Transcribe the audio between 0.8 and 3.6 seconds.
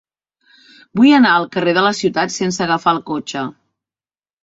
Vull anar al carrer de la Ciutat sense agafar el cotxe.